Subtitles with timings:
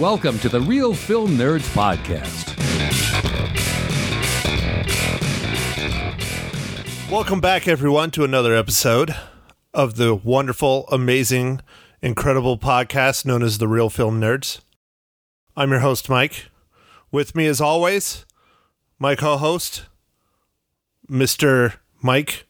[0.00, 2.56] Welcome to the Real Film Nerds Podcast.
[7.10, 9.14] Welcome back, everyone, to another episode
[9.74, 11.60] of the wonderful, amazing,
[12.00, 14.62] incredible podcast known as the Real Film Nerds.
[15.54, 16.46] I'm your host, Mike.
[17.12, 18.24] With me, as always,
[18.98, 19.84] my co-host,
[21.10, 21.74] Mr.
[22.00, 22.46] Mike.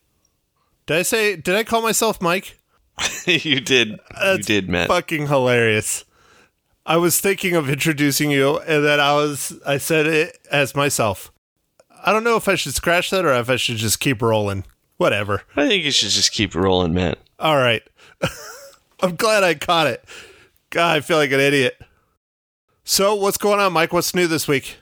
[0.87, 1.35] Did I say?
[1.35, 2.61] Did I call myself Mike?
[3.27, 3.99] you did.
[4.25, 4.87] you did, Matt.
[4.87, 6.05] Fucking hilarious.
[6.91, 11.31] I was thinking of introducing you, and then I was I said it as myself.
[12.05, 14.65] I don't know if I should scratch that or if I should just keep rolling.
[14.97, 15.43] Whatever.
[15.55, 17.15] I think you should just keep rolling, man.
[17.39, 17.85] All right.
[19.01, 20.05] I'm glad I caught it.
[20.71, 21.81] God, I feel like an idiot.
[22.83, 23.93] So, what's going on, Mike?
[23.93, 24.79] What's new this week?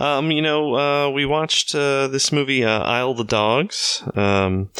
[0.00, 4.70] Um, you know, uh, we watched uh, this movie, uh, Isle of the Dogs, um,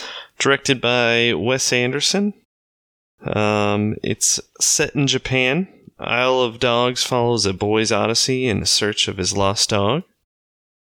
[0.41, 2.34] directed by Wes Anderson.
[3.22, 5.69] Um, it's set in Japan.
[5.98, 10.03] Isle of Dogs follows a boy's odyssey in search of his lost dog.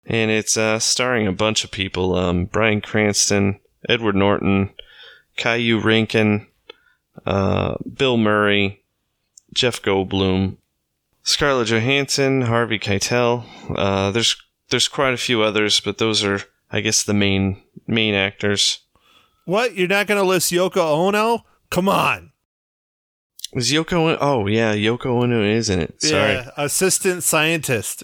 [0.06, 4.70] And it's uh, starring a bunch of people um, Bryan Cranston, Edward Norton,
[5.38, 6.46] Koyu Rankin,
[7.26, 8.82] uh, Bill Murray,
[9.52, 10.56] Jeff Goldblum,
[11.22, 13.44] Scarlett Johansson, Harvey Keitel.
[13.74, 14.36] Uh, there's
[14.68, 18.80] there's quite a few others, but those are, I guess, the main main actors.
[19.46, 19.74] What?
[19.74, 21.44] You're not going to list Yoko Ono?
[21.70, 22.32] Come on.
[23.54, 24.18] Is Yoko?
[24.20, 26.02] Oh yeah, Yoko Ono is in it.
[26.02, 26.34] Sorry.
[26.34, 28.02] Yeah, assistant scientist.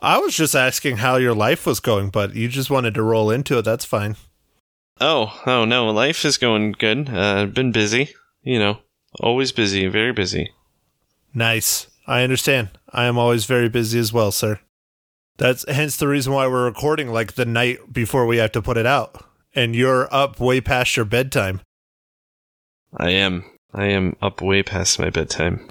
[0.00, 3.30] I was just asking how your life was going, but you just wanted to roll
[3.30, 3.62] into it.
[3.64, 4.16] That's fine.
[5.00, 7.08] Oh oh no, life is going good.
[7.08, 8.10] Uh, been busy.
[8.42, 8.78] You know,
[9.20, 10.52] always busy, very busy.
[11.34, 11.86] Nice.
[12.06, 12.70] I understand.
[12.90, 14.60] I am always very busy as well, sir.
[15.36, 18.76] That's hence the reason why we're recording like the night before we have to put
[18.76, 19.24] it out.
[19.54, 21.60] And you're up way past your bedtime.
[22.96, 23.44] I am.
[23.72, 25.68] I am up way past my bedtime.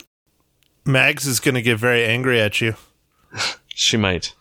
[0.85, 2.75] Mags is going to get very angry at you.
[3.79, 4.33] She might.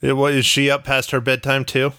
[0.00, 1.92] It- what, is she up past her bedtime too?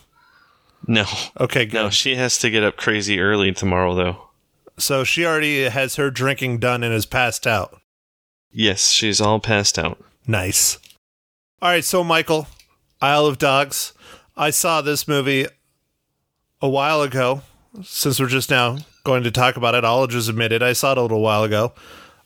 [0.88, 1.06] No,
[1.40, 1.74] Okay, good.
[1.76, 4.30] no, she has to get up crazy early tomorrow, though.
[4.78, 7.80] So she already has her drinking done and is passed out.
[8.52, 10.04] Yes, she's all passed out.
[10.26, 10.80] Nice.
[11.62, 12.48] All right, so Michael,
[13.02, 13.94] Isle of Dogs.
[14.36, 15.46] I saw this movie
[16.62, 17.44] a while ago.
[17.84, 20.62] Since we're just now going to talk about it, I'll just admit it.
[20.64, 21.74] I saw it a little while ago.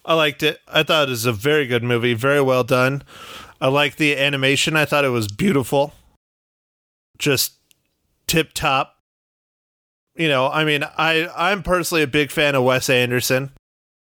[0.05, 0.59] I liked it.
[0.67, 3.03] I thought it was a very good movie, very well done.
[3.61, 4.75] I liked the animation.
[4.75, 5.93] I thought it was beautiful.
[7.17, 7.53] Just
[8.27, 8.97] tip top.
[10.15, 13.51] You know, I mean, I I'm personally a big fan of Wes Anderson.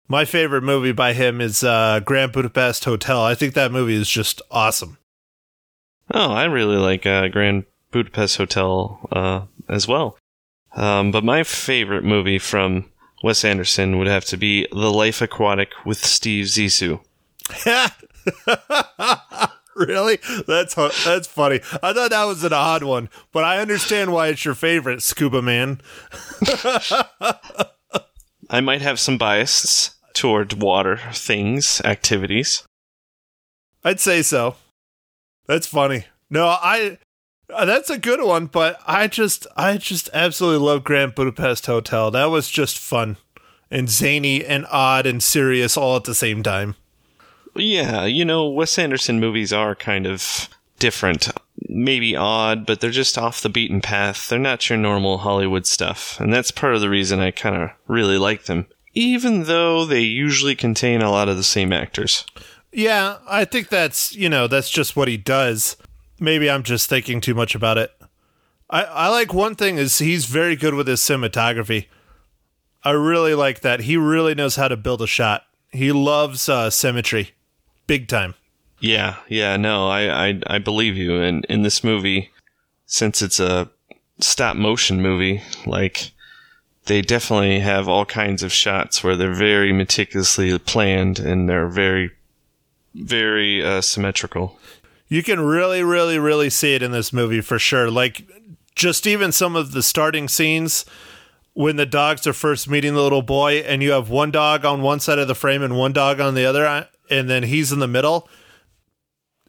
[0.08, 3.24] My favorite movie by him is uh, Grand Budapest Hotel.
[3.24, 4.98] I think that movie is just awesome.
[6.14, 10.18] Oh, I really like uh, Grand Budapest Hotel uh, as well.
[10.76, 12.92] Um, but my favorite movie from
[13.24, 17.00] Wes Anderson would have to be The Life Aquatic with Steve Zissou.
[19.76, 20.20] really?
[20.48, 21.62] That's that's funny.
[21.82, 25.42] I thought that was an odd one, but I understand why it's your favorite, Scuba
[25.42, 25.82] Man.
[28.50, 32.64] I might have some bias toward water things, activities.
[33.84, 34.56] I'd say so.
[35.48, 36.06] That's funny.
[36.30, 36.98] No, I
[37.54, 42.12] Uh, that's a good one, but I just I just absolutely love Grand Budapest Hotel.
[42.12, 43.18] That was just fun
[43.72, 46.76] and zany and odd and serious all at the same time.
[47.56, 51.30] Yeah, you know, Wes Anderson movies are kind of different.
[51.70, 54.28] Maybe odd, but they're just off the beaten path.
[54.28, 56.20] They're not your normal Hollywood stuff.
[56.20, 58.68] And that's part of the reason I kind of really like them.
[58.94, 62.26] Even though they usually contain a lot of the same actors.
[62.72, 65.78] Yeah, I think that's you know that's just what he does.
[66.20, 67.92] Maybe I'm just thinking too much about it.
[68.70, 71.88] I I like one thing is he's very good with his cinematography.
[72.84, 73.82] I really like that.
[73.82, 75.44] He really knows how to build a shot.
[75.72, 77.32] He loves uh, symmetry,
[77.88, 78.36] big time.
[78.80, 81.20] Yeah, yeah, no, I, I, I believe you.
[81.20, 82.32] And in this movie,
[82.86, 83.70] since it's a
[84.20, 86.12] stop motion movie, like,
[86.86, 92.12] they definitely have all kinds of shots where they're very meticulously planned and they're very,
[92.94, 94.60] very uh, symmetrical.
[95.08, 97.92] You can really, really, really see it in this movie for sure.
[97.92, 98.28] Like
[98.76, 100.86] just even some of the starting scenes
[101.54, 104.82] when the dogs are first meeting the little boy, and you have one dog on
[104.82, 107.72] one side of the frame and one dog on the other, uh, and then he's
[107.72, 108.28] in the middle.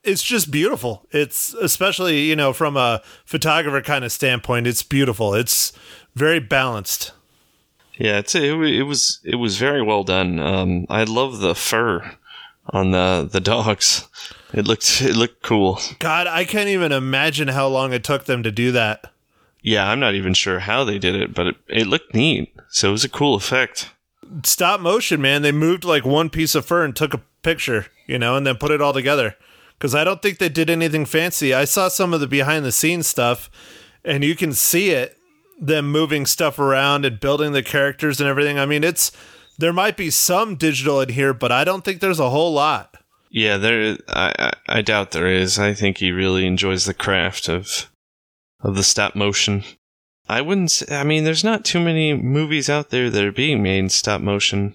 [0.04, 1.04] It's just beautiful.
[1.10, 5.34] It's especially, you know, from a photographer kind of standpoint, it's beautiful.
[5.34, 5.72] It's
[6.14, 7.10] very balanced.
[7.98, 10.38] Yeah, it's it, it was it was very well done.
[10.38, 12.16] Um, I love the fur
[12.70, 14.06] on the the dogs.
[14.56, 15.80] It looked it looked cool.
[15.98, 19.12] God, I can't even imagine how long it took them to do that.
[19.62, 22.54] Yeah, I'm not even sure how they did it, but it, it looked neat.
[22.68, 23.90] So it was a cool effect.
[24.44, 25.42] stop motion, man.
[25.42, 28.56] They moved like one piece of fur and took a picture, you know, and then
[28.56, 29.36] put it all together.
[29.76, 31.52] Because I don't think they did anything fancy.
[31.52, 33.50] I saw some of the behind the scenes stuff,
[34.04, 35.16] and you can see it
[35.58, 38.58] them moving stuff around and building the characters and everything.
[38.58, 39.12] I mean, it's
[39.58, 42.96] there might be some digital in here, but I don't think there's a whole lot.
[43.36, 43.98] Yeah, there.
[44.08, 45.58] I, I doubt there is.
[45.58, 47.90] I think he really enjoys the craft of
[48.62, 49.62] of the stop motion.
[50.26, 50.70] I wouldn't.
[50.70, 53.88] Say, I mean, there's not too many movies out there that are being made in
[53.90, 54.72] stop motion.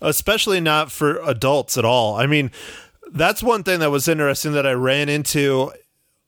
[0.00, 2.16] especially not for adults at all.
[2.16, 2.50] I mean,
[3.12, 5.70] that's one thing that was interesting that I ran into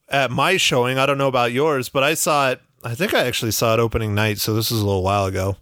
[0.07, 0.97] at my showing.
[0.97, 2.61] I don't know about yours, but I saw it.
[2.81, 5.57] I think I actually saw it opening night, so this is a little while ago.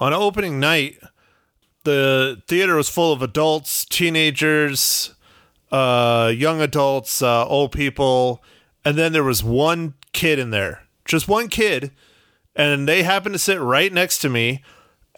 [0.00, 0.96] On opening night,
[1.84, 5.14] the theater was full of adults, teenagers,
[5.72, 8.44] uh, young adults, uh, old people,
[8.84, 11.90] and then there was one kid in there, just one kid,
[12.54, 14.62] and they happened to sit right next to me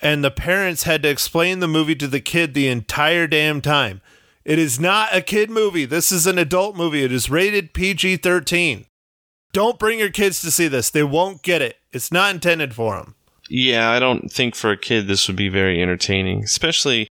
[0.05, 4.01] and the parents had to explain the movie to the kid the entire damn time.
[4.45, 5.87] It is not a kid movie.
[5.87, 7.03] This is an adult movie.
[7.03, 8.85] It is rated PG 13.
[9.53, 10.91] Don't bring your kids to see this.
[10.91, 11.77] They won't get it.
[11.93, 13.15] It's not intended for them.
[13.49, 16.45] Yeah, I don't think for a kid this would be very entertaining.
[16.45, 17.09] Especially,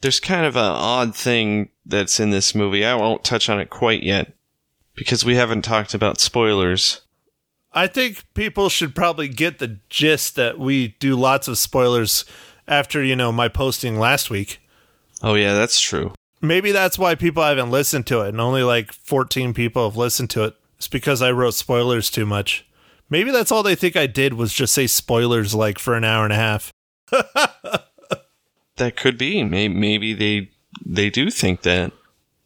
[0.00, 2.84] there's kind of an odd thing that's in this movie.
[2.84, 4.32] I won't touch on it quite yet
[4.94, 7.02] because we haven't talked about spoilers.
[7.72, 12.24] I think people should probably get the gist that we do lots of spoilers
[12.66, 14.60] after, you know, my posting last week.
[15.22, 16.12] Oh yeah, that's true.
[16.40, 20.30] Maybe that's why people haven't listened to it and only like 14 people have listened
[20.30, 20.56] to it.
[20.78, 22.66] It's because I wrote spoilers too much.
[23.10, 26.24] Maybe that's all they think I did was just say spoilers like for an hour
[26.24, 26.72] and a half.
[28.80, 29.44] That could be.
[29.44, 30.50] Maybe, maybe they
[30.86, 31.92] they do think that.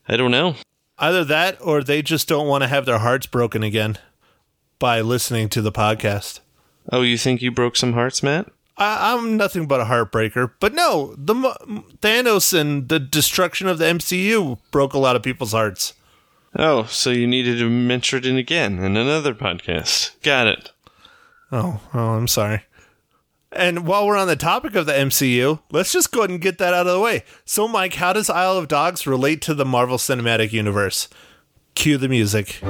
[0.09, 0.57] I don't know.
[0.99, 3.99] Either that or they just don't want to have their hearts broken again
[4.81, 6.41] by listening to the podcast.
[6.91, 8.51] Oh, you think you broke some hearts, Matt?
[8.77, 10.51] I, I'm nothing but a heartbreaker.
[10.59, 11.35] But no, the
[12.03, 15.93] Thanos and the destruction of the MCU broke a lot of people's hearts.
[16.59, 20.21] Oh, so you needed to mention it again in another podcast.
[20.23, 20.73] Got it.
[21.53, 22.65] Oh, oh, I'm sorry.
[23.55, 26.59] And while we're on the topic of the MCU, let's just go ahead and get
[26.59, 27.25] that out of the way.
[27.45, 31.09] So, Mike, how does Isle of Dogs relate to the Marvel Cinematic Universe?
[31.75, 32.61] Cue the music.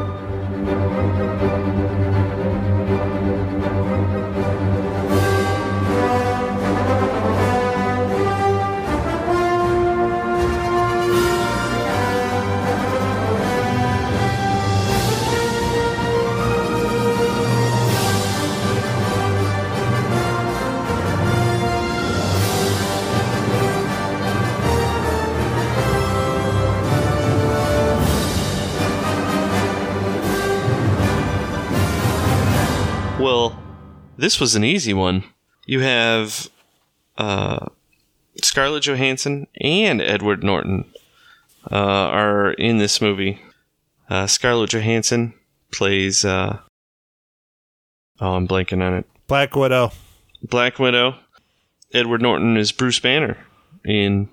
[34.24, 35.22] This was an easy one.
[35.66, 36.48] You have
[37.18, 37.66] uh,
[38.42, 40.86] Scarlett Johansson and Edward Norton
[41.70, 43.42] uh, are in this movie.
[44.08, 45.34] Uh, Scarlett Johansson
[45.70, 46.24] plays.
[46.24, 46.58] Uh,
[48.18, 49.06] oh, I'm blanking on it.
[49.26, 49.92] Black Widow.
[50.42, 51.16] Black Widow.
[51.92, 53.36] Edward Norton is Bruce Banner
[53.84, 54.30] in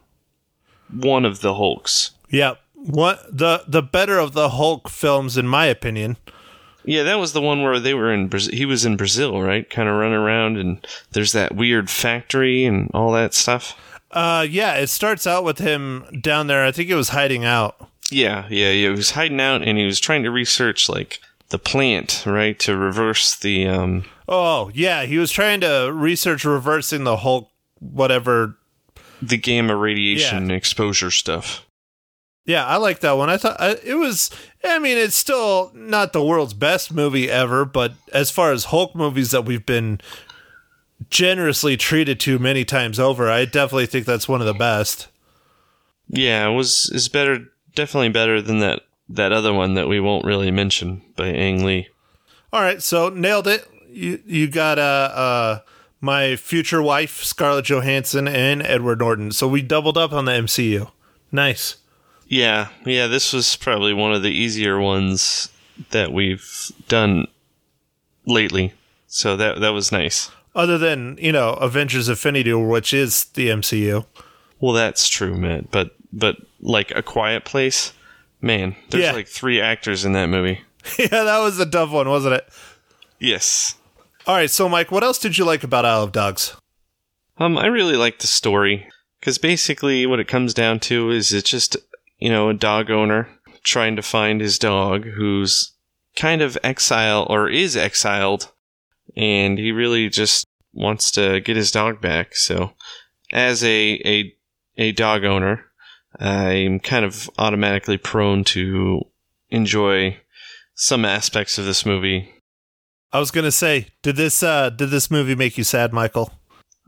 [0.89, 2.11] one of the Hulks.
[2.29, 2.61] Yep.
[2.75, 6.15] What the the better of the Hulk films, in my opinion.
[6.83, 8.27] Yeah, that was the one where they were in.
[8.27, 8.53] Brazil.
[8.55, 9.69] He was in Brazil, right?
[9.69, 13.77] Kind of running around, and there's that weird factory and all that stuff.
[14.11, 16.65] Uh, yeah, it starts out with him down there.
[16.65, 17.75] I think it was hiding out.
[18.11, 18.89] Yeah, yeah, yeah.
[18.89, 21.19] he was hiding out, and he was trying to research like
[21.49, 23.67] the plant, right, to reverse the.
[23.67, 28.57] um Oh, yeah, he was trying to research reversing the Hulk, whatever.
[29.21, 31.65] the gamma radiation exposure stuff.
[32.45, 33.29] Yeah, I like that one.
[33.29, 34.31] I thought I, it was.
[34.63, 38.95] I mean, it's still not the world's best movie ever, but as far as Hulk
[38.95, 40.01] movies that we've been
[41.09, 45.07] generously treated to many times over, I definitely think that's one of the best.
[46.07, 50.25] Yeah, it was is better, definitely better than that that other one that we won't
[50.25, 51.89] really mention by Ang Lee.
[52.51, 53.67] All right, so nailed it.
[53.89, 55.59] You you got uh uh
[55.99, 59.31] my future wife Scarlett Johansson and Edward Norton.
[59.31, 60.89] So we doubled up on the MCU.
[61.31, 61.77] Nice.
[62.31, 65.49] Yeah, yeah, this was probably one of the easier ones
[65.89, 67.27] that we've done
[68.25, 68.73] lately.
[69.07, 70.31] So that that was nice.
[70.55, 74.05] Other than you know Avengers: Infinity War, which is the MCU.
[74.61, 75.71] Well, that's true, Matt.
[75.71, 77.91] But but like a Quiet Place,
[78.41, 79.11] man, there's Yeah.
[79.11, 80.61] like three actors in that movie.
[80.97, 82.47] yeah, that was a tough one, wasn't it?
[83.19, 83.75] Yes.
[84.25, 86.55] All right, so Mike, what else did you like about Isle of Dogs?
[87.39, 88.87] Um, I really like the story
[89.19, 91.75] because basically what it comes down to is it's just
[92.21, 93.27] you know a dog owner
[93.63, 95.73] trying to find his dog who's
[96.15, 98.51] kind of exile or is exiled,
[99.17, 102.35] and he really just wants to get his dog back.
[102.35, 102.73] So
[103.33, 104.33] as a a
[104.77, 105.65] a dog owner,
[106.19, 109.01] I'm kind of automatically prone to
[109.49, 110.17] enjoy
[110.75, 112.33] some aspects of this movie.
[113.11, 116.31] I was gonna say, did this uh, did this movie make you sad, Michael?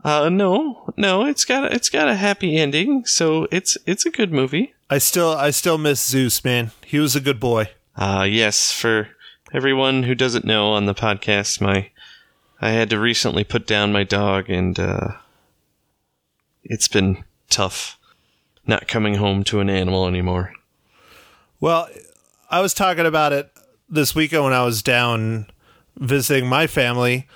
[0.04, 4.10] Uh, no, no, it's got a, it's got a happy ending, so it's it's a
[4.10, 4.74] good movie.
[4.90, 6.72] I still I still miss Zeus, man.
[6.84, 7.70] He was a good boy.
[7.96, 9.08] Uh, yes, for
[9.54, 11.90] everyone who doesn't know on the podcast, my
[12.60, 15.12] I had to recently put down my dog, and uh,
[16.62, 17.98] it's been tough
[18.66, 20.52] not coming home to an animal anymore.
[21.60, 21.88] Well,
[22.50, 23.50] I was talking about it
[23.88, 25.46] this weekend when I was down
[25.96, 27.26] visiting my family.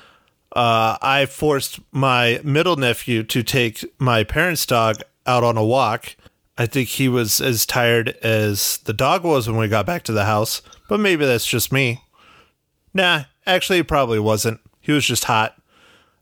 [0.52, 6.16] Uh, I forced my middle nephew to take my parents' dog out on a walk.
[6.56, 10.12] I think he was as tired as the dog was when we got back to
[10.12, 12.02] the house, but maybe that's just me.
[12.94, 14.60] Nah, actually, it probably wasn't.
[14.80, 15.60] He was just hot.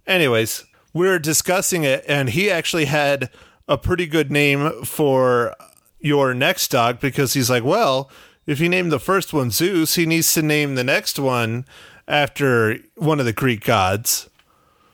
[0.06, 3.30] Anyways, we were discussing it, and he actually had
[3.68, 5.54] a pretty good name for
[6.00, 8.11] your next dog because he's like, well,
[8.47, 11.64] if you name the first one Zeus, he needs to name the next one
[12.09, 14.29] after one of the Greek gods.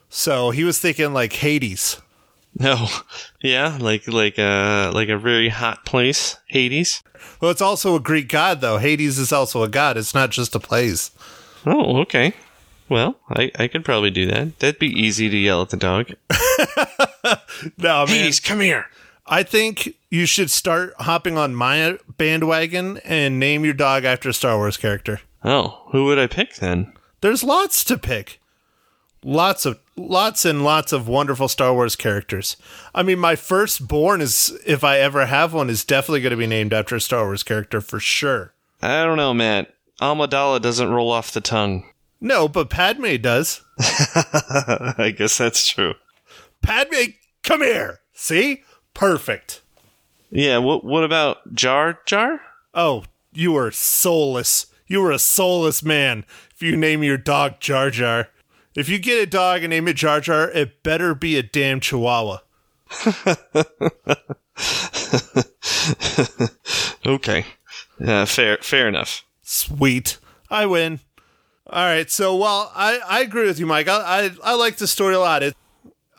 [0.08, 2.00] So he was thinking like Hades.
[2.58, 2.86] No,
[3.42, 7.02] yeah, like like a like a very hot place, Hades.
[7.40, 8.78] Well, it's also a Greek god though.
[8.78, 9.96] Hades is also a god.
[9.96, 11.10] It's not just a place.
[11.64, 12.34] Oh, okay.
[12.88, 14.58] Well, I, I could probably do that.
[14.58, 16.12] That'd be easy to yell at the dog.
[17.78, 18.08] No, man.
[18.08, 18.86] Hades, come here.
[19.26, 24.34] I think you should start hopping on my bandwagon and name your dog after a
[24.34, 25.20] Star Wars character.
[25.44, 26.92] Oh, who would I pick then?
[27.22, 28.40] There's lots to pick.
[29.24, 32.56] Lots of lots and lots of wonderful Star Wars characters.
[32.92, 36.48] I mean, my firstborn is if I ever have one is definitely going to be
[36.48, 38.52] named after a Star Wars character for sure.
[38.82, 39.72] I don't know, Matt.
[40.00, 41.84] Amidala doesn't roll off the tongue.
[42.20, 43.62] No, but Padme does.
[43.78, 45.94] I guess that's true.
[46.60, 47.12] Padme,
[47.44, 48.00] come here.
[48.12, 48.64] See?
[48.94, 49.62] Perfect.
[50.30, 52.40] Yeah, what what about Jar Jar?
[52.74, 54.66] Oh, you are soulless.
[54.86, 56.24] You are a soulless man
[56.54, 58.28] if you name your dog Jar Jar.
[58.74, 61.80] If you get a dog and name it Jar Jar, it better be a damn
[61.80, 62.38] chihuahua.
[67.04, 67.44] Okay.
[68.04, 69.24] Uh, fair fair enough.
[69.42, 70.18] Sweet.
[70.50, 71.00] I win.
[71.66, 72.10] All right.
[72.10, 73.88] So, well, I, I agree with you, Mike.
[73.88, 75.42] I, I, I like the story a lot.
[75.42, 75.56] It,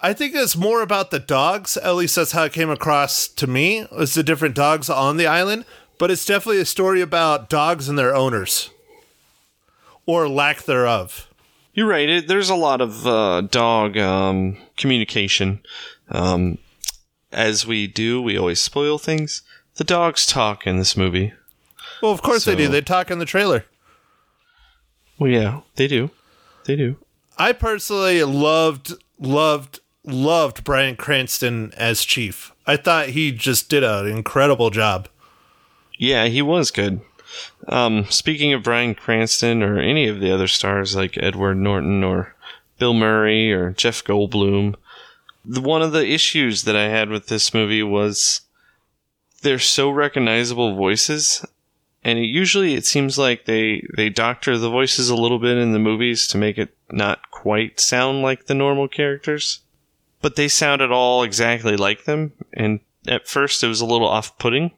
[0.02, 1.78] I think it's more about the dogs.
[1.78, 3.86] At least that's how it came across to me.
[3.92, 5.66] It's the different dogs on the island.
[5.98, 8.72] But it's definitely a story about dogs and their owners,
[10.06, 11.30] or lack thereof.
[11.74, 12.10] You're right.
[12.10, 15.62] It, there's a lot of uh, dog um, communication.
[16.10, 16.58] Um,
[17.32, 19.42] as we do, we always spoil things.
[19.76, 21.34] The dogs talk in this movie.
[22.02, 22.68] Well, of course they do.
[22.68, 23.66] They talk in the trailer.
[25.18, 26.12] Well, yeah, they do.
[26.66, 26.98] They do.
[27.38, 32.52] I personally loved, loved, loved Bryan Cranston as Chief.
[32.68, 35.08] I thought he just did an incredible job.
[36.04, 37.00] Yeah, he was good.
[37.70, 42.36] Um, speaking of Bryan Cranston or any of the other stars like Edward Norton or
[42.78, 44.76] Bill Murray or Jeff Goldblum,
[45.46, 48.42] one of the issues that I had with this movie was
[49.44, 51.46] they're so recognizable voices,
[52.04, 55.72] and it, usually it seems like they they doctor the voices a little bit in
[55.72, 59.62] the movies to make it not quite sound like the normal characters,
[60.22, 64.72] but they sounded all exactly like them, and at first it was a little off-putting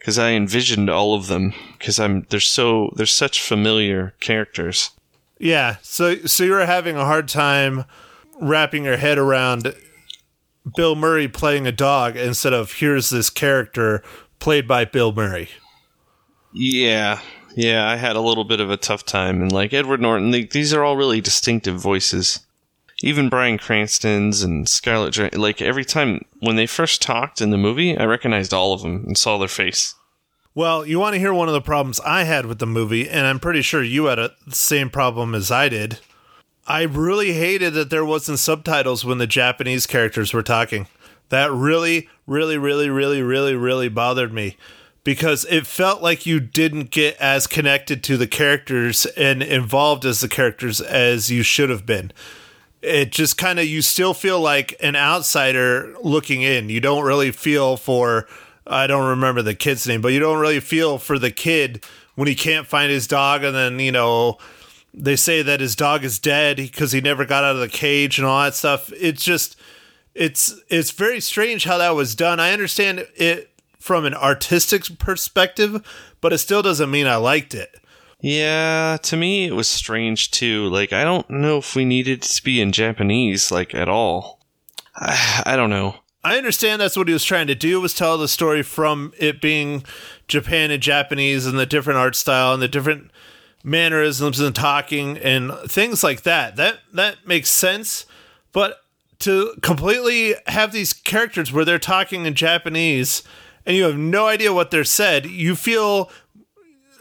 [0.00, 4.90] because I envisioned all of them because I'm they're so they're such familiar characters.
[5.38, 7.84] Yeah, so so you were having a hard time
[8.40, 9.74] wrapping your head around
[10.76, 14.02] Bill Murray playing a dog instead of here's this character
[14.38, 15.48] played by Bill Murray.
[16.52, 17.20] Yeah,
[17.54, 20.44] yeah, I had a little bit of a tough time, and like Edward Norton, they,
[20.44, 22.40] these are all really distinctive voices.
[23.02, 27.56] Even Bryan Cranston's and Scarlett, Joh- like every time when they first talked in the
[27.56, 29.94] movie, I recognized all of them and saw their face.
[30.54, 33.26] Well, you want to hear one of the problems I had with the movie, and
[33.26, 36.00] I'm pretty sure you had a, the same problem as I did.
[36.66, 40.86] I really hated that there wasn't subtitles when the Japanese characters were talking.
[41.30, 44.56] That really, really, really, really, really, really bothered me
[45.04, 50.20] because it felt like you didn't get as connected to the characters and involved as
[50.20, 52.12] the characters as you should have been.
[52.82, 56.70] It just kind of, you still feel like an outsider looking in.
[56.70, 58.26] You don't really feel for,
[58.66, 61.84] I don't remember the kid's name, but you don't really feel for the kid
[62.14, 64.38] when he can't find his dog and then, you know,
[64.92, 68.18] they say that his dog is dead because he never got out of the cage
[68.18, 68.92] and all that stuff.
[68.98, 69.56] It's just
[70.14, 72.40] it's it's very strange how that was done.
[72.40, 75.84] I understand it from an artistic perspective,
[76.20, 77.79] but it still doesn't mean I liked it.
[78.20, 80.68] Yeah, to me it was strange too.
[80.68, 84.40] Like I don't know if we needed to be in Japanese like at all.
[84.94, 85.96] I, I don't know.
[86.22, 89.40] I understand that's what he was trying to do was tell the story from it
[89.40, 89.84] being
[90.28, 93.10] Japan and Japanese and the different art style and the different
[93.64, 96.56] mannerisms and talking and things like that.
[96.56, 98.04] That that makes sense.
[98.52, 98.82] But
[99.20, 103.22] to completely have these characters where they're talking in Japanese
[103.64, 106.10] and you have no idea what they're said, you feel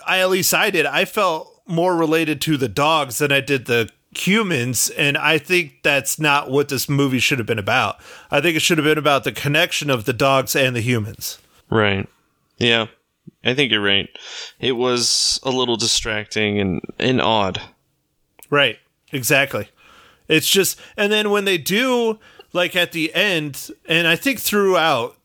[0.09, 0.85] I at least I did.
[0.85, 5.83] I felt more related to the dogs than I did the humans and i think
[5.83, 7.97] that's not what this movie should have been about
[8.31, 11.37] i think it should have been about the connection of the dogs and the humans
[11.69, 12.09] Right.
[12.57, 12.87] Yeah.
[13.45, 14.09] I think you're right.
[14.59, 17.61] It was a little distracting and, and odd.
[18.49, 18.79] right
[19.11, 19.69] exactly
[20.27, 22.17] it's just and then when they do
[22.51, 25.15] like at the end and i think throughout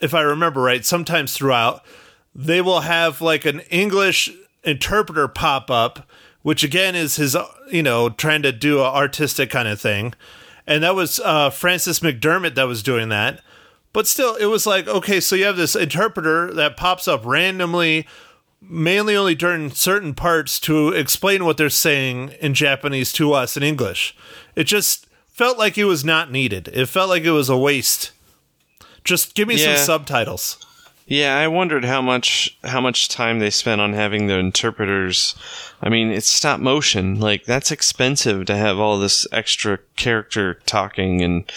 [0.00, 1.84] if i remember right sometimes throughout
[2.40, 4.30] they will have like an english
[4.62, 6.08] interpreter pop up
[6.42, 7.36] which again is his
[7.70, 10.14] you know trying to do an artistic kind of thing.
[10.66, 13.40] And that was uh, Frances McDormand that was doing that.
[13.92, 18.06] But still it was like okay so you have this interpreter that pops up randomly
[18.62, 23.62] mainly only during certain parts to explain what they're saying in japanese to us in
[23.62, 24.16] english.
[24.54, 26.68] It just felt like it was not needed.
[26.68, 28.12] It felt like it was a waste.
[29.04, 29.76] Just give me Yeah.
[29.76, 30.64] some subtitles
[31.10, 35.34] Yeah, I wondered how much how much time they spent on having the interpreters.
[35.80, 37.18] I mean, it's stop motion.
[37.18, 41.50] Like that's expensive to have all this extra character talking and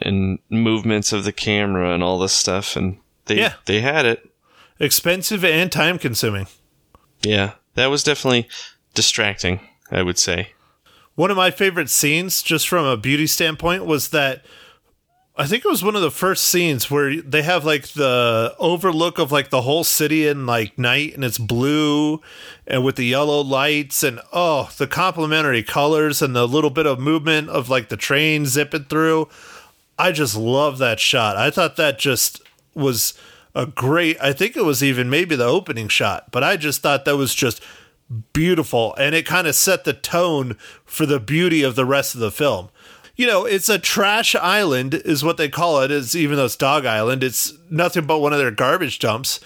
[0.00, 3.54] and movements of the camera and all this stuff and they Yeah.
[3.66, 4.30] they had it.
[4.80, 6.46] expensive and time consuming
[7.22, 7.52] Yeah.
[7.74, 8.48] That was definitely
[8.94, 9.60] distracting,
[9.90, 10.52] I would say.
[11.16, 14.44] One of my favorite scenes, just from a beauty standpoint, was that
[15.38, 19.18] I think it was one of the first scenes where they have like the overlook
[19.18, 22.22] of like the whole city in like night and it's blue
[22.66, 26.98] and with the yellow lights and oh, the complementary colors and the little bit of
[26.98, 29.28] movement of like the train zipping through.
[29.98, 31.36] I just love that shot.
[31.36, 32.40] I thought that just
[32.74, 33.12] was
[33.54, 37.04] a great, I think it was even maybe the opening shot, but I just thought
[37.04, 37.62] that was just
[38.32, 42.22] beautiful and it kind of set the tone for the beauty of the rest of
[42.22, 42.70] the film.
[43.16, 45.90] You know, it's a trash island is what they call it.
[45.90, 49.40] Is even though it's Dog Island, it's nothing but one of their garbage dumps.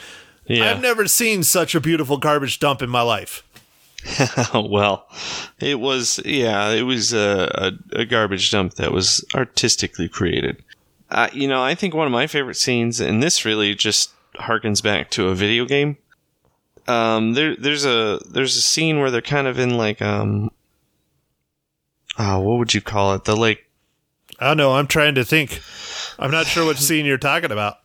[0.47, 0.71] Yeah.
[0.71, 3.45] I've never seen such a beautiful garbage dump in my life.
[4.55, 5.07] well,
[5.61, 10.63] it was yeah, it was a, a, a garbage dump that was artistically created.
[11.11, 14.83] Uh, you know, I think one of my favorite scenes, and this really just harkens
[14.83, 15.99] back to a video game.
[16.89, 20.51] Um, there, there's a there's a scene where they're kind of in like um,
[22.19, 23.25] uh, what would you call it?
[23.25, 23.65] The like
[24.39, 24.73] I don't know.
[24.75, 25.61] I'm trying to think.
[26.19, 27.79] I'm not sure what scene you're talking about.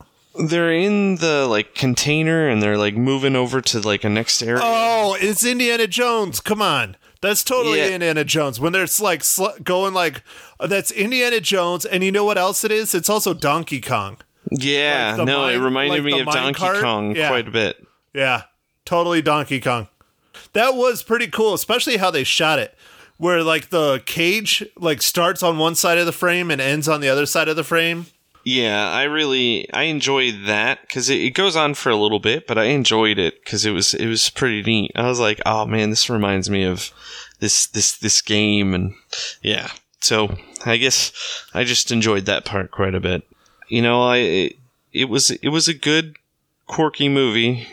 [0.48, 4.60] they're in the like container and they're like moving over to like a next area.
[4.62, 6.40] Oh, it's Indiana Jones.
[6.40, 6.96] Come on.
[7.22, 7.88] That's totally Yeah.
[7.88, 8.60] Indiana Jones.
[8.60, 10.22] When there's like sl- going like,
[10.60, 11.84] that's Indiana Jones.
[11.86, 12.94] And you know what else it is?
[12.94, 14.18] It's also Donkey Kong.
[14.50, 16.80] yeah, like no, mine- it reminded like me of Donkey cart?
[16.82, 17.28] Kong Yeah.
[17.28, 17.84] quite a bit.
[18.14, 18.42] Yeah,
[18.84, 19.88] totally Donkey Kong.
[20.52, 22.76] That was pretty cool, especially how they shot it.
[23.18, 27.00] Where like the cage like starts on one side of the frame and ends on
[27.00, 28.06] the other side of the frame.
[28.44, 32.46] Yeah, I really I enjoyed that because it, it goes on for a little bit,
[32.46, 34.92] but I enjoyed it because it was it was pretty neat.
[34.94, 36.92] I was like, oh man, this reminds me of
[37.40, 38.94] this this this game, and
[39.42, 39.70] yeah.
[40.00, 41.10] So I guess
[41.54, 43.24] I just enjoyed that part quite a bit.
[43.66, 44.56] You know, I it,
[44.92, 46.16] it was it was a good
[46.68, 47.66] quirky movie.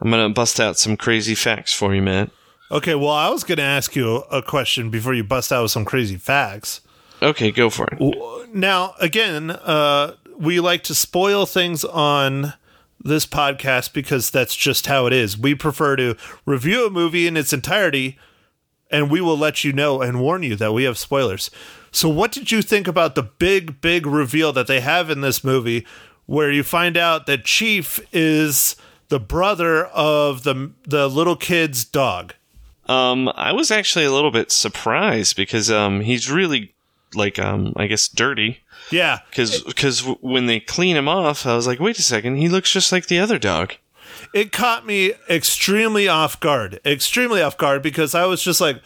[0.00, 2.30] I'm gonna bust out some crazy facts for you, Matt.
[2.70, 5.70] Okay, well, I was going to ask you a question before you bust out with
[5.70, 6.80] some crazy facts.
[7.22, 8.54] Okay, go for it.
[8.54, 12.54] Now, again, uh, we like to spoil things on
[13.02, 15.38] this podcast because that's just how it is.
[15.38, 18.18] We prefer to review a movie in its entirety,
[18.90, 21.50] and we will let you know and warn you that we have spoilers.
[21.92, 25.44] So, what did you think about the big, big reveal that they have in this
[25.44, 25.86] movie
[26.26, 28.74] where you find out that Chief is
[29.08, 32.34] the brother of the, the little kid's dog?
[32.86, 36.74] Um, I was actually a little bit surprised because um he's really
[37.14, 38.60] like um I guess dirty.
[38.90, 39.20] Yeah.
[39.30, 42.70] Because because when they clean him off, I was like, wait a second, he looks
[42.70, 43.74] just like the other dog.
[44.34, 48.80] it caught me extremely off guard extremely off guard because i was just like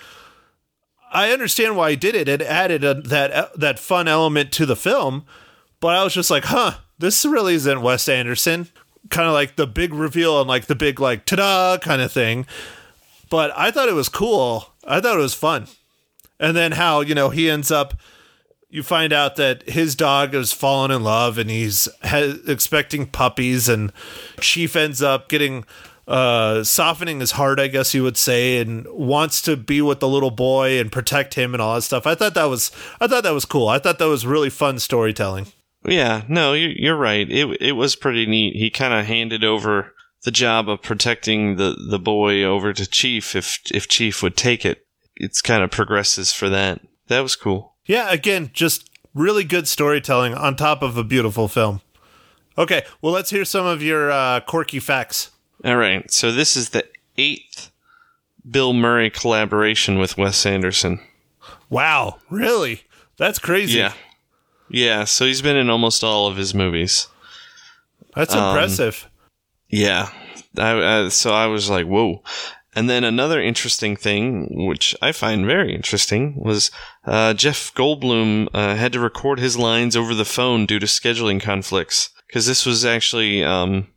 [1.12, 4.76] i understand why he did it it added a, that that fun element to the
[4.76, 5.24] film
[5.80, 8.68] but i was just like huh this really isn't wes anderson
[9.10, 12.46] kind of like the big reveal and like the big like ta-da kind of thing
[13.30, 14.74] but i thought it was cool.
[14.86, 15.66] I thought it was fun.
[16.40, 17.94] And then how you know he ends up
[18.70, 21.88] you find out that his dog has fallen in love and he's
[22.46, 23.92] expecting puppies and
[24.40, 25.64] chief ends up getting
[26.06, 30.08] uh softening his heart i guess you would say and wants to be with the
[30.08, 32.06] little boy and protect him and all that stuff.
[32.06, 33.68] I thought that was i thought that was cool.
[33.68, 35.46] I thought that was really fun storytelling.
[35.86, 37.30] Yeah, no, you- you're right.
[37.30, 38.56] It it was pretty neat.
[38.56, 43.36] He kind of handed over the job of protecting the, the boy over to Chief
[43.36, 44.86] if if Chief would take it.
[45.16, 46.80] It's kind of progresses for that.
[47.08, 47.74] That was cool.
[47.86, 51.80] Yeah, again, just really good storytelling on top of a beautiful film.
[52.56, 55.30] Okay, well, let's hear some of your uh, quirky facts.
[55.64, 56.84] All right, so this is the
[57.16, 57.70] eighth
[58.48, 61.00] Bill Murray collaboration with Wes Anderson.
[61.70, 62.82] Wow, really?
[63.16, 63.78] That's crazy.
[63.78, 63.92] Yeah,
[64.68, 65.04] yeah.
[65.04, 67.08] So he's been in almost all of his movies.
[68.14, 69.08] That's Um, impressive.
[69.68, 70.10] Yeah.
[70.56, 72.22] I, I, so I was like, whoa.
[72.74, 76.70] And then another interesting thing, which I find very interesting, was
[77.04, 81.40] uh, Jeff Goldblum uh, had to record his lines over the phone due to scheduling
[81.40, 82.10] conflicts.
[82.26, 83.88] Because this was actually um,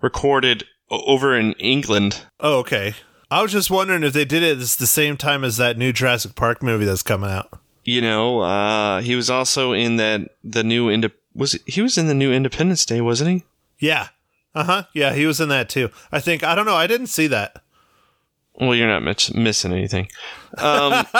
[0.00, 2.22] recorded o- over in England.
[2.38, 2.94] Oh, okay.
[3.30, 5.90] I was just wondering if they did it at the same time as that new
[5.92, 7.58] Jurassic Park movie that's coming out.
[7.82, 10.86] You know, uh, he was also in that the new
[11.34, 13.44] was he was in the new Independence Day, wasn't he?
[13.78, 14.08] Yeah.
[14.54, 14.82] Uh huh.
[14.94, 15.90] Yeah, he was in that too.
[16.10, 16.42] I think.
[16.44, 16.74] I don't know.
[16.76, 17.62] I didn't see that.
[18.60, 20.08] Well, you're not miss- missing anything.
[20.58, 21.06] Um,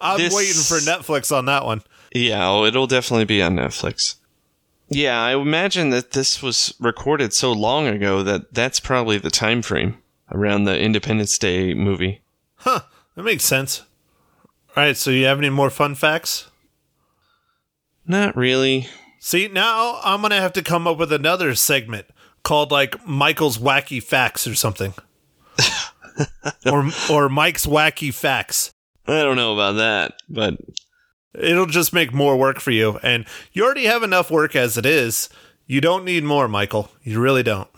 [0.00, 1.82] I'm This- waiting for Netflix on that one.
[2.12, 4.14] Yeah, oh, it'll definitely be on Netflix.
[4.88, 9.60] Yeah, I imagine that this was recorded so long ago that that's probably the time
[9.60, 9.98] frame
[10.30, 12.22] around the Independence Day movie.
[12.56, 12.80] Huh.
[13.16, 13.80] That makes sense.
[14.76, 14.96] All right.
[14.96, 16.48] So, you have any more fun facts?
[18.06, 18.86] Not really.
[19.26, 22.06] See, now I'm going to have to come up with another segment
[22.44, 24.94] called like Michael's Wacky Facts or something.
[26.64, 28.70] or or Mike's Wacky Facts.
[29.04, 30.60] I don't know about that, but
[31.34, 34.86] It'll just make more work for you and you already have enough work as it
[34.86, 35.28] is.
[35.66, 36.92] You don't need more, Michael.
[37.02, 37.68] You really don't.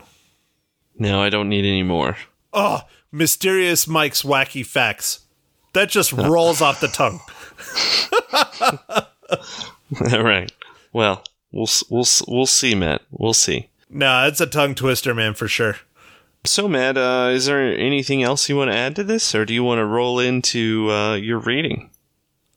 [0.99, 2.19] no, I don't need any more.
[2.53, 5.21] Oh, mysterious Mike's Wacky Facts.
[5.73, 7.21] That just rolls off the tongue.
[10.13, 10.53] All right.
[10.93, 13.03] Well, we'll we'll we'll see, Matt.
[13.11, 13.69] We'll see.
[13.91, 15.77] Nah, it's a tongue twister, man, for sure.
[16.45, 19.53] So, Matt, uh, is there anything else you want to add to this, or do
[19.53, 21.91] you want to roll into uh, your reading?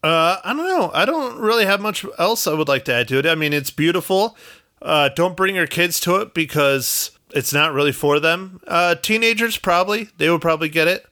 [0.04, 0.92] Uh, I don't know.
[0.94, 3.26] I don't really have much else I would like to add to it.
[3.26, 4.38] I mean, it's beautiful.
[4.82, 8.62] Uh, don't bring your kids to it because it's not really for them.
[8.68, 11.06] Uh, teenagers probably they would probably get it.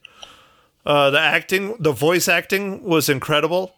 [0.85, 3.75] Uh, the acting, the voice acting was incredible.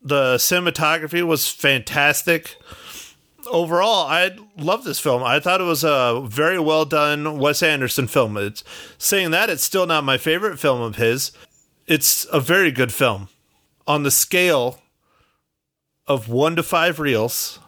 [0.00, 2.56] The cinematography was fantastic.
[3.50, 5.22] Overall, I love this film.
[5.22, 8.36] I thought it was a very well done Wes Anderson film.
[8.36, 8.62] It's
[8.98, 11.32] saying that it's still not my favorite film of his.
[11.86, 13.28] It's a very good film
[13.86, 14.80] on the scale
[16.06, 17.58] of one to five reels,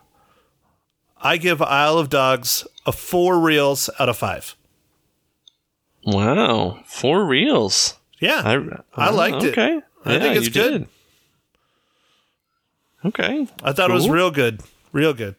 [1.21, 4.57] I give Isle of Dogs a four reels out of five.
[6.05, 7.99] Wow, four reels.
[8.19, 9.53] Yeah, I I liked it.
[9.53, 9.81] okay.
[10.05, 10.73] I think it's good.
[10.73, 10.89] did.
[13.05, 13.47] Okay.
[13.63, 15.37] I thought it was real good, real good.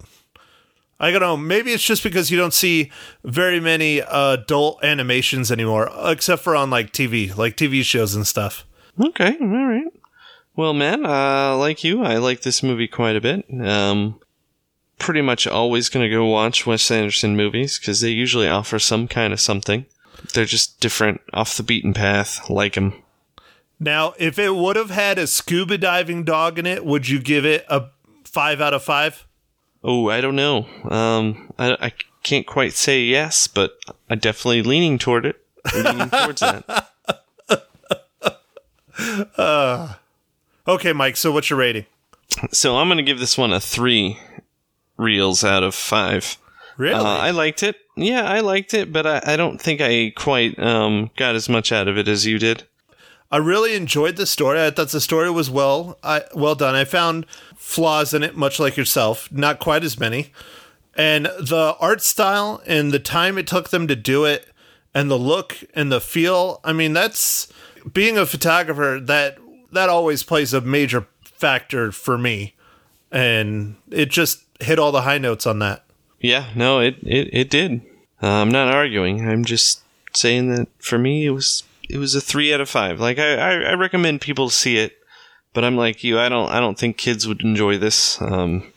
[1.00, 1.36] I don't know.
[1.36, 2.92] Maybe it's just because you don't see
[3.24, 8.26] very many uh, adult animations anymore, except for on like TV, like TV shows and
[8.28, 8.66] stuff.
[9.00, 9.92] Okay, all right.
[10.56, 13.46] Well, man, uh, like you, I like this movie quite a bit.
[13.66, 14.20] Um,
[15.00, 19.08] pretty much always going to go watch Wes Anderson movies because they usually offer some
[19.08, 19.86] kind of something.
[20.34, 22.48] They're just different, off the beaten path.
[22.48, 22.94] Like them.
[23.84, 27.48] Now, if it would have had a scuba diving dog in it, would you give
[27.48, 27.90] it a
[28.24, 29.26] five out of five?
[29.84, 30.68] Oh, I don't know.
[30.84, 35.44] Um, I, I can't quite say yes, but I'm definitely leaning toward it.
[35.76, 36.90] Leaning towards that.
[40.68, 41.18] Okay, Mike.
[41.18, 41.88] So what's your rating?
[42.52, 44.20] So I'm going to give this one a three
[44.96, 46.38] reels out of five.
[46.78, 46.94] Really?
[46.94, 47.78] Uh, I liked it.
[47.98, 51.72] Yeah, I liked it, but I, I don't think I quite um, got as much
[51.72, 52.68] out of it as you did.
[53.32, 54.62] I really enjoyed the story.
[54.62, 56.76] I thought the story was well, I, well done.
[56.76, 60.34] I found flaws in it, much like yourself, not quite as many.
[60.96, 64.48] And the art style and the time it took them to do it,
[64.94, 66.60] and the look and the feel.
[66.66, 67.52] I mean, that's
[67.94, 69.00] being a photographer.
[69.02, 69.38] That
[69.72, 72.56] that always plays a major factor for me,
[73.10, 75.86] and it just hit all the high notes on that.
[76.20, 77.82] Yeah, no, it it, it did.
[78.22, 79.28] Uh, I'm not arguing.
[79.28, 79.82] I'm just
[80.14, 83.00] saying that for me, it was it was a three out of five.
[83.00, 84.98] Like I, I, I recommend people see it,
[85.54, 86.20] but I'm like you.
[86.20, 88.22] I don't I don't think kids would enjoy this.
[88.22, 88.72] Um,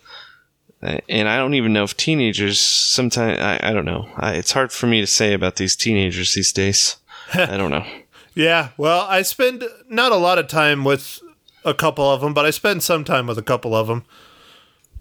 [1.09, 2.59] and I don't even know if teenagers.
[2.59, 4.09] Sometimes I, I don't know.
[4.17, 6.97] I, it's hard for me to say about these teenagers these days.
[7.35, 7.87] I don't know.
[8.35, 11.21] Yeah, well, I spend not a lot of time with
[11.65, 14.05] a couple of them, but I spend some time with a couple of them,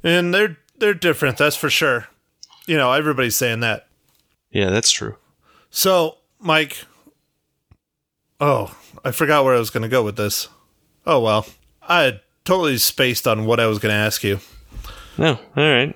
[0.04, 1.38] and they're they're different.
[1.38, 2.08] That's for sure.
[2.65, 3.88] You know, everybody's saying that.
[4.52, 5.17] Yeah, that's true.
[5.69, 6.86] So, Mike.
[8.45, 8.75] Oh,
[9.06, 10.49] I forgot where I was going to go with this.
[11.06, 11.45] Oh well,
[11.82, 14.39] I totally spaced on what I was going to ask you.
[15.17, 15.39] No.
[15.56, 15.95] All right.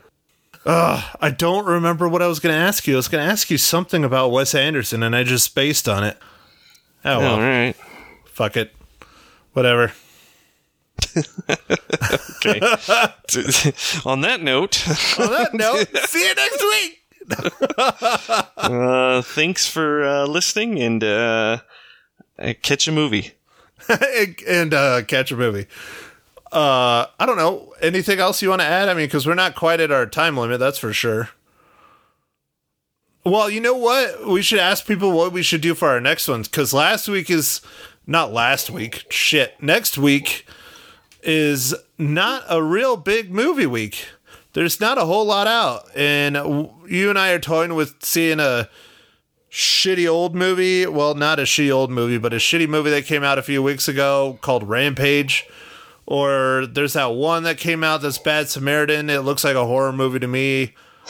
[0.66, 2.94] Uh, I don't remember what I was going to ask you.
[2.94, 6.06] I was going to ask you something about Wes Anderson, and I just spaced on
[6.06, 6.18] it.
[7.04, 7.34] Oh, Oh, well.
[7.36, 7.76] all right.
[8.26, 8.74] Fuck it.
[9.54, 9.92] Whatever.
[11.18, 12.60] Okay.
[14.06, 14.88] On that note,
[15.20, 17.00] On that note, see you next week.
[18.58, 21.04] uh, thanks for uh, listening and
[22.40, 23.34] uh, catch a movie.
[24.48, 25.68] and uh, catch a movie.
[26.52, 27.74] Uh, I don't know.
[27.82, 28.90] Anything else you want to add?
[28.90, 31.30] I mean, because we're not quite at our time limit, that's for sure.
[33.26, 34.26] Well, you know what?
[34.28, 36.48] We should ask people what we should do for our next ones.
[36.48, 37.62] Because last week is
[38.06, 39.06] not last week.
[39.10, 39.62] Shit.
[39.62, 40.46] Next week
[41.22, 44.08] is not a real big movie week.
[44.54, 45.90] There's not a whole lot out.
[45.94, 46.36] And
[46.88, 48.70] you and I are toying with seeing a
[49.52, 50.86] shitty old movie.
[50.86, 53.62] Well, not a shitty old movie, but a shitty movie that came out a few
[53.64, 55.48] weeks ago called Rampage.
[56.06, 59.10] Or there's that one that came out that's Bad Samaritan.
[59.10, 60.74] It looks like a horror movie to me.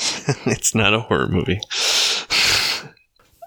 [0.45, 1.59] it's not a horror movie.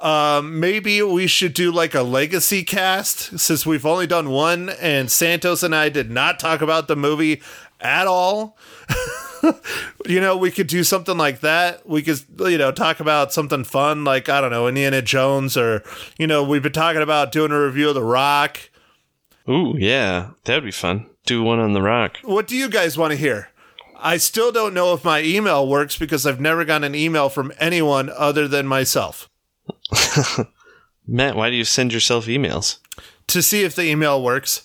[0.00, 5.10] Um, maybe we should do like a legacy cast since we've only done one, and
[5.10, 7.42] Santos and I did not talk about the movie
[7.80, 8.56] at all.
[10.06, 11.88] you know, we could do something like that.
[11.88, 15.82] We could, you know, talk about something fun like, I don't know, Indiana Jones, or,
[16.18, 18.70] you know, we've been talking about doing a review of The Rock.
[19.48, 21.06] Ooh, yeah, that'd be fun.
[21.26, 22.18] Do one on the rock.
[22.22, 23.50] What do you guys want to hear?
[23.98, 27.52] I still don't know if my email works because I've never gotten an email from
[27.58, 29.28] anyone other than myself
[31.06, 32.78] Matt, why do you send yourself emails?
[33.30, 34.62] to see if the email works.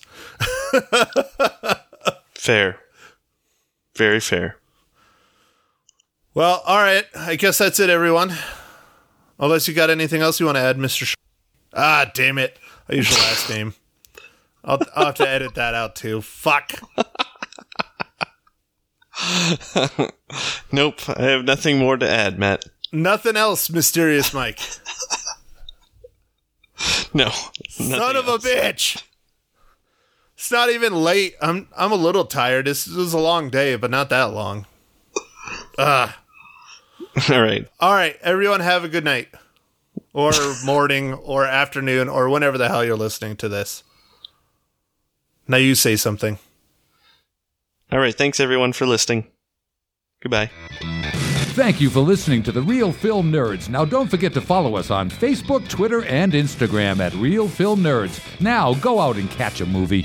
[2.34, 2.78] Fair.
[3.96, 4.58] Very fair.
[6.36, 7.06] Well, all right.
[7.16, 8.30] I guess that's it, everyone.
[9.38, 11.06] Unless you got anything else you want to add, Mr.
[11.06, 11.14] Sh-
[11.72, 12.58] ah, damn it.
[12.90, 13.72] I use your last name.
[14.62, 16.20] I'll, I'll have to edit that out too.
[16.20, 16.72] Fuck.
[20.70, 22.66] Nope, I have nothing more to add, Matt.
[22.92, 24.60] Nothing else, Mysterious Mike.
[27.14, 27.30] No.
[27.70, 29.02] Son of a bitch.
[30.34, 31.34] It's not even late.
[31.40, 32.66] I'm I'm a little tired.
[32.66, 34.66] This was a long day, but not that long.
[35.78, 36.18] Ah.
[37.30, 37.66] All right.
[37.80, 38.16] All right.
[38.20, 39.28] Everyone have a good night
[40.12, 40.32] or
[40.64, 43.82] morning or afternoon or whenever the hell you're listening to this.
[45.48, 46.38] Now you say something.
[47.90, 48.14] All right.
[48.14, 49.28] Thanks everyone for listening.
[50.20, 50.50] Goodbye.
[51.56, 53.70] Thank you for listening to The Real Film Nerds.
[53.70, 58.20] Now, don't forget to follow us on Facebook, Twitter, and Instagram at Real Film Nerds.
[58.42, 60.04] Now, go out and catch a movie.